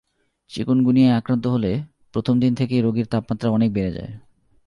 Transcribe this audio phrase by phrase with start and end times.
[0.49, 1.71] চিকনগুনিয়ায় আক্রান্ত হলে
[2.13, 4.13] প্রথম দিন থেকেই রোগীর তাপমাত্রা অনেক বেড়ে যায়।